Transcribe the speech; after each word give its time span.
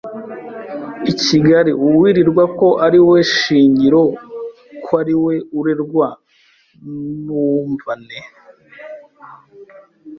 i 1.11 1.13
Kigali! 1.23 1.71
uwirwa 1.87 2.43
ko 2.59 2.67
ari 2.85 2.99
we 3.09 3.19
shingiro 3.35 4.01
ko 4.83 4.91
ari 5.01 5.15
we 5.23 5.35
urewa 5.59 6.07
n’uwumvane 7.23 8.19